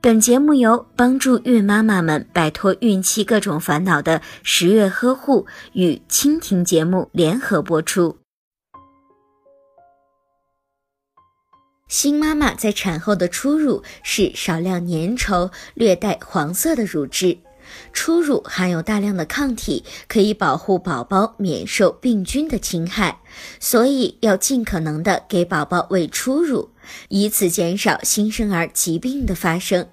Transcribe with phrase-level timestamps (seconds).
[0.00, 8.16] 本节目由帮助孕妈妈们摆脱孕期各种烦恼的十月呵护与蜻蜓节目联合播出。
[11.88, 17.38] 新妈妈在产后的初乳是少量粘稠、略带黄色的乳汁。
[17.92, 23.20] 初乳含有大量的抗体，可以保护宝宝免受病菌的侵害，
[23.60, 26.70] 所以要尽可能的给宝宝喂初乳，
[27.08, 29.88] 以此减少新生儿疾病的发生。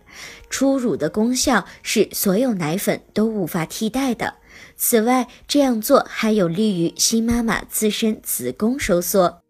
[0.50, 4.36] 初乳的功效是所有奶粉都无法替代的。
[4.78, 9.45] 此外，这样做还有利于新妈妈自身子宫收缩。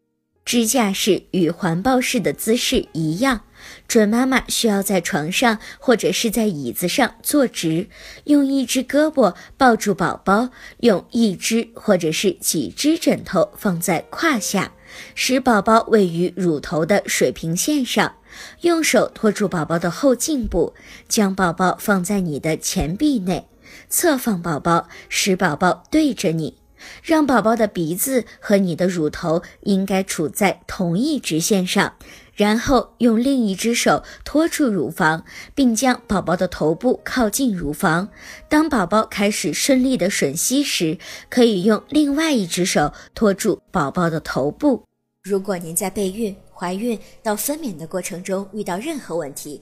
[0.45, 3.41] 支架式与环抱式的姿势一样。
[3.87, 7.87] 准妈妈需要在床上或者是在椅子上坐直，
[8.25, 10.49] 用一只胳膊抱住宝宝，
[10.81, 14.71] 用一只或者是几只枕头放在胯下，
[15.15, 18.15] 使宝宝位于乳头的水平线上。
[18.61, 20.75] 用手托住宝宝的后颈部，
[21.07, 23.47] 将宝宝放在你的前臂内，
[23.89, 26.57] 侧放宝宝，使宝宝对着你，
[27.03, 31.93] 让宝宝的鼻子和你的乳头应该处在同一直线上。
[32.35, 38.09] 然后用另一只手托住乳房，并将宝宝的头部靠近乳房。
[38.49, 40.97] 当宝宝开始顺利的吮吸时，
[41.29, 44.83] 可以用另外一只手托住宝宝的头部。
[45.23, 49.61] 如果您在备孕、怀孕到分娩的过程中遇到任何问题，